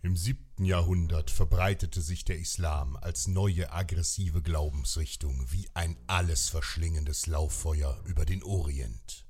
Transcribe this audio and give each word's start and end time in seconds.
Im 0.00 0.16
siebten 0.16 0.64
Jahrhundert 0.64 1.28
verbreitete 1.28 2.00
sich 2.00 2.24
der 2.24 2.38
Islam 2.38 2.96
als 2.96 3.26
neue 3.26 3.72
aggressive 3.72 4.42
Glaubensrichtung 4.42 5.44
wie 5.50 5.68
ein 5.74 5.96
alles 6.06 6.48
verschlingendes 6.48 7.26
Lauffeuer 7.26 8.00
über 8.04 8.24
den 8.24 8.44
Orient. 8.44 9.26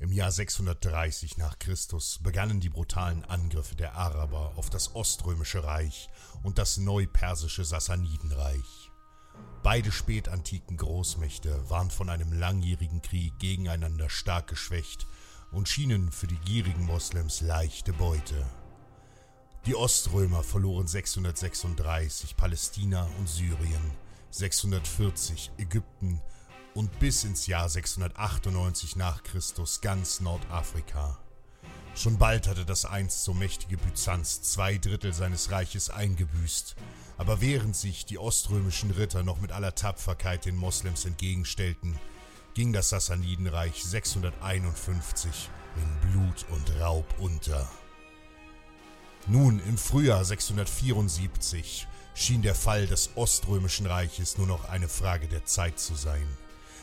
Im 0.00 0.10
Jahr 0.10 0.32
630 0.32 1.38
nach 1.38 1.60
Christus 1.60 2.18
begannen 2.20 2.58
die 2.58 2.68
brutalen 2.68 3.24
Angriffe 3.24 3.76
der 3.76 3.94
Araber 3.94 4.54
auf 4.56 4.70
das 4.70 4.96
Oströmische 4.96 5.62
Reich 5.62 6.08
und 6.42 6.58
das 6.58 6.78
neupersische 6.78 7.64
Sassanidenreich. 7.64 8.90
Beide 9.62 9.92
spätantiken 9.92 10.76
Großmächte 10.76 11.70
waren 11.70 11.92
von 11.92 12.10
einem 12.10 12.32
langjährigen 12.32 13.02
Krieg 13.02 13.38
gegeneinander 13.38 14.10
stark 14.10 14.48
geschwächt 14.48 15.06
und 15.52 15.68
schienen 15.68 16.10
für 16.10 16.26
die 16.26 16.40
gierigen 16.40 16.84
Moslems 16.84 17.40
leichte 17.40 17.92
Beute. 17.92 18.44
Die 19.66 19.74
Oströmer 19.74 20.44
verloren 20.44 20.86
636 20.86 22.36
Palästina 22.36 23.10
und 23.18 23.28
Syrien, 23.28 23.90
640 24.30 25.50
Ägypten 25.58 26.20
und 26.74 26.96
bis 27.00 27.24
ins 27.24 27.48
Jahr 27.48 27.68
698 27.68 28.94
nach 28.94 29.24
Christus 29.24 29.80
ganz 29.80 30.20
Nordafrika. 30.20 31.18
Schon 31.96 32.16
bald 32.16 32.46
hatte 32.46 32.64
das 32.64 32.84
einst 32.84 33.24
so 33.24 33.34
mächtige 33.34 33.76
Byzanz 33.76 34.40
zwei 34.42 34.78
Drittel 34.78 35.12
seines 35.12 35.50
Reiches 35.50 35.90
eingebüßt, 35.90 36.76
aber 37.18 37.40
während 37.40 37.74
sich 37.74 38.06
die 38.06 38.18
oströmischen 38.18 38.92
Ritter 38.92 39.24
noch 39.24 39.40
mit 39.40 39.50
aller 39.50 39.74
Tapferkeit 39.74 40.44
den 40.44 40.54
Moslems 40.54 41.06
entgegenstellten, 41.06 41.98
ging 42.54 42.72
das 42.72 42.90
Sassanidenreich 42.90 43.82
651 43.82 45.50
in 45.74 46.10
Blut 46.12 46.46
und 46.50 46.80
Raub 46.80 47.12
unter. 47.18 47.68
Nun, 49.28 49.60
im 49.66 49.76
Frühjahr 49.76 50.24
674 50.24 51.88
schien 52.14 52.42
der 52.42 52.54
Fall 52.54 52.86
des 52.86 53.10
Oströmischen 53.16 53.86
Reiches 53.86 54.38
nur 54.38 54.46
noch 54.46 54.68
eine 54.68 54.88
Frage 54.88 55.26
der 55.26 55.44
Zeit 55.44 55.80
zu 55.80 55.96
sein. 55.96 56.28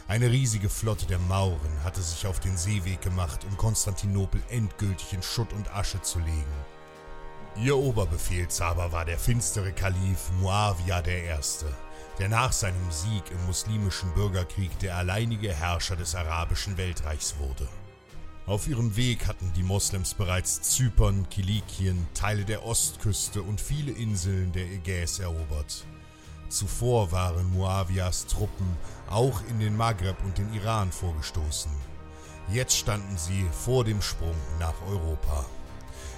Eine 0.10 0.30
riesige 0.30 0.68
Flotte 0.70 1.06
der 1.06 1.20
Mauren 1.20 1.84
hatte 1.86 2.02
sich 2.02 2.28
auf 2.28 2.42
den 2.42 2.58
Seeweg 2.58 3.00
gemacht, 3.02 3.46
um 3.46 3.56
Konstantinopel 3.56 4.44
endgültig 4.50 5.14
in 5.14 5.24
Schutt 5.24 5.54
und 5.54 5.74
Asche 5.74 6.02
zu 6.02 6.20
legen. 6.20 6.66
Ihr 7.56 7.78
Oberbefehlshaber 7.78 8.92
war 8.92 9.06
der 9.06 9.18
finstere 9.18 9.72
Kalif 9.72 10.30
Muawiyah 10.42 11.08
I., 11.08 11.40
der 12.20 12.28
nach 12.28 12.52
seinem 12.52 12.92
Sieg 12.92 13.24
im 13.32 13.46
muslimischen 13.46 14.14
Bürgerkrieg 14.16 14.78
der 14.80 14.98
alleinige 14.98 15.54
Herrscher 15.54 15.96
des 15.96 16.14
arabischen 16.14 16.78
Weltreichs 16.78 17.36
wurde. 17.40 17.70
Auf 18.46 18.68
ihrem 18.68 18.98
Weg 18.98 19.26
hatten 19.26 19.54
die 19.56 19.64
Moslems 19.64 20.14
bereits 20.14 20.62
Zypern, 20.62 21.30
Kilikien, 21.30 22.08
Teile 22.14 22.44
der 22.44 22.66
Ostküste 22.66 23.42
und 23.42 23.62
viele 23.62 23.92
Inseln 23.92 24.52
der 24.52 24.66
Ägäis 24.66 25.20
erobert. 25.20 25.86
Zuvor 26.50 27.14
waren 27.14 27.50
Muawiyas 27.54 28.28
Truppen 28.28 28.68
auch 29.10 29.42
in 29.50 29.60
den 29.62 29.78
Maghreb 29.78 30.18
und 30.26 30.38
den 30.38 30.54
Iran 30.54 30.92
vorgestoßen. 30.92 31.72
Jetzt 32.50 32.76
standen 32.76 33.18
sie 33.18 33.46
vor 33.64 33.86
dem 33.86 34.02
Sprung 34.02 34.36
nach 34.60 34.76
Europa. 34.88 35.46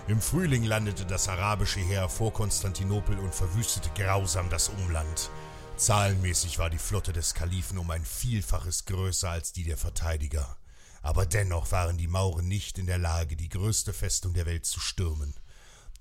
Im 0.07 0.19
Frühling 0.19 0.63
landete 0.63 1.05
das 1.05 1.29
arabische 1.29 1.79
Heer 1.79 2.09
vor 2.09 2.33
Konstantinopel 2.33 3.19
und 3.19 3.35
verwüstete 3.35 3.91
grausam 3.95 4.49
das 4.49 4.69
Umland. 4.69 5.29
Zahlenmäßig 5.77 6.57
war 6.57 6.71
die 6.71 6.79
Flotte 6.79 7.13
des 7.13 7.35
Kalifen 7.35 7.77
um 7.77 7.91
ein 7.91 8.03
Vielfaches 8.03 8.85
größer 8.85 9.29
als 9.29 9.53
die 9.53 9.63
der 9.63 9.77
Verteidiger. 9.77 10.57
Aber 11.05 11.27
dennoch 11.27 11.71
waren 11.71 11.99
die 11.99 12.07
Mauren 12.07 12.47
nicht 12.47 12.79
in 12.79 12.87
der 12.87 12.97
Lage, 12.97 13.35
die 13.35 13.47
größte 13.47 13.93
Festung 13.93 14.33
der 14.33 14.47
Welt 14.47 14.65
zu 14.65 14.79
stürmen. 14.79 15.35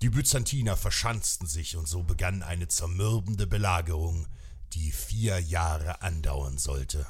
Die 0.01 0.09
Byzantiner 0.09 0.75
verschanzten 0.75 1.45
sich 1.45 1.77
und 1.77 1.87
so 1.87 2.01
begann 2.01 2.41
eine 2.41 2.69
zermürbende 2.69 3.45
Belagerung, 3.45 4.25
die 4.73 4.91
vier 4.91 5.39
Jahre 5.39 6.01
andauern 6.01 6.57
sollte. 6.57 7.05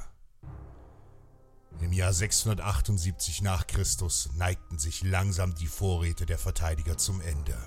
Im 1.80 1.94
Jahr 1.94 2.12
678 2.12 3.42
nach 3.42 3.66
Christus 3.66 4.30
neigten 4.36 4.78
sich 4.78 5.02
langsam 5.02 5.56
die 5.56 5.68
Vorräte 5.68 6.26
der 6.26 6.38
Verteidiger 6.38 6.98
zum 6.98 7.22
Ende. 7.22 7.58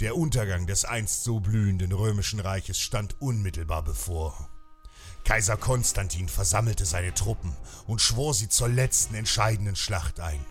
Der 0.00 0.16
Untergang 0.16 0.66
des 0.66 0.84
einst 0.84 1.22
so 1.22 1.38
blühenden 1.38 1.92
römischen 1.92 2.40
Reiches 2.40 2.80
stand 2.80 3.20
unmittelbar 3.20 3.84
bevor. 3.84 4.50
Kaiser 5.28 5.58
Konstantin 5.58 6.26
versammelte 6.26 6.86
seine 6.86 7.12
Truppen 7.12 7.54
und 7.86 8.00
schwor 8.00 8.32
sie 8.32 8.48
zur 8.48 8.70
letzten 8.70 9.14
entscheidenden 9.14 9.76
Schlacht 9.76 10.20
ein. 10.20 10.42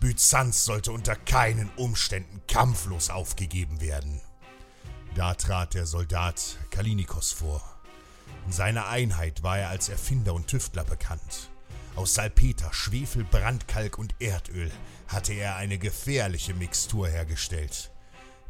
Byzanz 0.00 0.64
sollte 0.64 0.90
unter 0.90 1.14
keinen 1.14 1.70
Umständen 1.76 2.42
kampflos 2.48 3.08
aufgegeben 3.08 3.80
werden. 3.80 4.20
Da 5.14 5.34
trat 5.34 5.74
der 5.74 5.86
Soldat 5.86 6.58
Kalinikos 6.70 7.30
vor. 7.30 7.62
In 8.46 8.52
seiner 8.52 8.88
Einheit 8.88 9.44
war 9.44 9.60
er 9.60 9.68
als 9.68 9.88
Erfinder 9.88 10.34
und 10.34 10.48
Tüftler 10.48 10.82
bekannt. 10.82 11.48
Aus 11.94 12.14
Salpeter, 12.14 12.72
Schwefel, 12.72 13.22
Brandkalk 13.22 13.96
und 13.96 14.16
Erdöl 14.18 14.72
hatte 15.06 15.34
er 15.34 15.54
eine 15.54 15.78
gefährliche 15.78 16.52
Mixtur 16.52 17.06
hergestellt. 17.06 17.92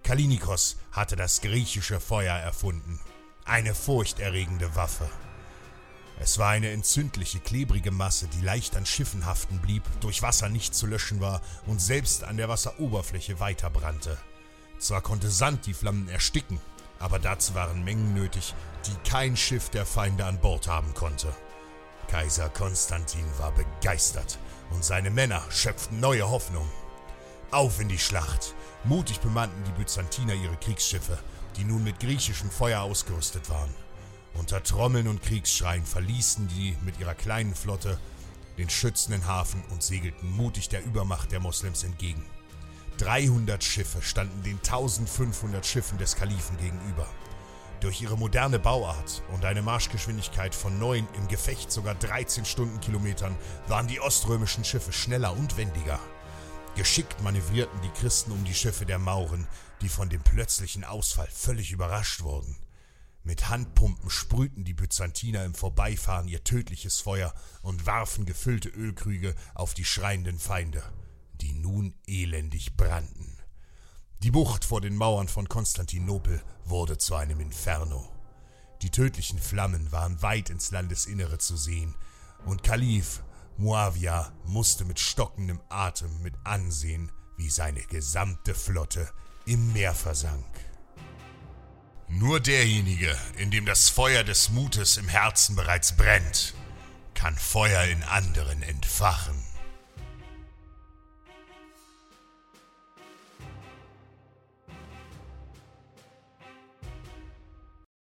Kalinikos 0.02 0.78
hatte 0.90 1.16
das 1.16 1.42
griechische 1.42 2.00
Feuer 2.00 2.34
erfunden. 2.34 2.98
Eine 3.44 3.74
furchterregende 3.74 4.74
Waffe. 4.74 5.10
Es 6.18 6.38
war 6.38 6.50
eine 6.50 6.70
entzündliche, 6.70 7.40
klebrige 7.40 7.90
Masse, 7.90 8.26
die 8.28 8.40
leicht 8.40 8.76
an 8.76 8.86
Schiffen 8.86 9.26
haften 9.26 9.58
blieb, 9.58 9.82
durch 10.00 10.22
Wasser 10.22 10.48
nicht 10.48 10.74
zu 10.74 10.86
löschen 10.86 11.20
war 11.20 11.42
und 11.66 11.80
selbst 11.80 12.24
an 12.24 12.36
der 12.36 12.48
Wasseroberfläche 12.48 13.38
weiter 13.38 13.68
brannte. 13.68 14.16
Zwar 14.78 15.02
konnte 15.02 15.30
Sand 15.30 15.66
die 15.66 15.74
Flammen 15.74 16.08
ersticken, 16.08 16.60
aber 16.98 17.18
dazu 17.18 17.54
waren 17.54 17.84
Mengen 17.84 18.14
nötig, 18.14 18.54
die 18.86 19.08
kein 19.08 19.36
Schiff 19.36 19.68
der 19.68 19.84
Feinde 19.84 20.24
an 20.24 20.40
Bord 20.40 20.68
haben 20.68 20.94
konnte. 20.94 21.34
Kaiser 22.08 22.48
Konstantin 22.48 23.26
war 23.38 23.52
begeistert 23.52 24.38
und 24.70 24.84
seine 24.84 25.10
Männer 25.10 25.42
schöpften 25.50 26.00
neue 26.00 26.28
Hoffnung. 26.28 26.68
Auf 27.50 27.80
in 27.80 27.88
die 27.88 27.98
Schlacht! 27.98 28.54
Mutig 28.84 29.20
bemannten 29.20 29.64
die 29.64 29.72
Byzantiner 29.72 30.34
ihre 30.34 30.56
Kriegsschiffe, 30.56 31.18
die 31.56 31.64
nun 31.64 31.82
mit 31.84 32.00
griechischem 32.00 32.50
Feuer 32.50 32.82
ausgerüstet 32.82 33.50
waren. 33.50 33.74
Unter 34.38 34.62
Trommeln 34.62 35.08
und 35.08 35.22
Kriegsschreien 35.22 35.84
verließen 35.84 36.48
die 36.48 36.76
mit 36.84 37.00
ihrer 37.00 37.14
kleinen 37.14 37.54
Flotte 37.54 37.98
den 38.58 38.70
schützenden 38.70 39.26
Hafen 39.26 39.62
und 39.70 39.82
segelten 39.82 40.30
mutig 40.30 40.68
der 40.68 40.84
Übermacht 40.84 41.32
der 41.32 41.40
Moslems 41.40 41.84
entgegen. 41.84 42.24
300 42.98 43.62
Schiffe 43.62 44.00
standen 44.02 44.42
den 44.42 44.56
1500 44.56 45.64
Schiffen 45.66 45.98
des 45.98 46.16
Kalifen 46.16 46.56
gegenüber. 46.58 47.06
Durch 47.80 48.00
ihre 48.00 48.16
moderne 48.16 48.58
Bauart 48.58 49.22
und 49.32 49.44
eine 49.44 49.60
Marschgeschwindigkeit 49.60 50.54
von 50.54 50.78
9 50.78 51.06
im 51.14 51.28
Gefecht 51.28 51.70
sogar 51.70 51.94
13 51.94 52.46
Stundenkilometern 52.46 53.36
waren 53.68 53.86
die 53.86 54.00
oströmischen 54.00 54.64
Schiffe 54.64 54.92
schneller 54.92 55.36
und 55.36 55.58
wendiger. 55.58 55.98
Geschickt 56.74 57.22
manövrierten 57.22 57.80
die 57.82 58.00
Christen 58.00 58.32
um 58.32 58.44
die 58.44 58.54
Schiffe 58.54 58.86
der 58.86 58.98
Mauren, 58.98 59.46
die 59.82 59.88
von 59.88 60.08
dem 60.08 60.22
plötzlichen 60.22 60.84
Ausfall 60.84 61.28
völlig 61.30 61.72
überrascht 61.72 62.22
wurden. 62.22 62.56
Mit 63.26 63.48
Handpumpen 63.48 64.08
sprühten 64.08 64.64
die 64.64 64.72
Byzantiner 64.72 65.44
im 65.44 65.52
Vorbeifahren 65.52 66.28
ihr 66.28 66.44
tödliches 66.44 67.00
Feuer 67.00 67.34
und 67.60 67.84
warfen 67.84 68.24
gefüllte 68.24 68.68
Ölkrüge 68.68 69.34
auf 69.52 69.74
die 69.74 69.84
schreienden 69.84 70.38
Feinde, 70.38 70.84
die 71.40 71.52
nun 71.52 71.92
elendig 72.06 72.76
brannten. 72.76 73.36
Die 74.22 74.30
Bucht 74.30 74.64
vor 74.64 74.80
den 74.80 74.94
Mauern 74.94 75.26
von 75.26 75.48
Konstantinopel 75.48 76.40
wurde 76.66 76.98
zu 76.98 77.16
einem 77.16 77.40
Inferno. 77.40 78.08
Die 78.82 78.90
tödlichen 78.90 79.40
Flammen 79.40 79.90
waren 79.90 80.22
weit 80.22 80.48
ins 80.48 80.70
Landesinnere 80.70 81.38
zu 81.38 81.56
sehen, 81.56 81.96
und 82.44 82.62
Kalif 82.62 83.24
Muawia 83.56 84.32
musste 84.44 84.84
mit 84.84 85.00
stockendem 85.00 85.60
Atem 85.68 86.22
mit 86.22 86.34
ansehen, 86.44 87.10
wie 87.36 87.50
seine 87.50 87.80
gesamte 87.80 88.54
Flotte 88.54 89.10
im 89.46 89.72
Meer 89.72 89.94
versank. 89.96 90.46
Nur 92.08 92.40
derjenige, 92.40 93.16
in 93.36 93.50
dem 93.50 93.66
das 93.66 93.88
Feuer 93.88 94.22
des 94.22 94.50
Mutes 94.50 94.96
im 94.96 95.08
Herzen 95.08 95.56
bereits 95.56 95.96
brennt, 95.96 96.54
kann 97.14 97.36
Feuer 97.36 97.84
in 97.84 98.02
anderen 98.04 98.62
entfachen. 98.62 99.34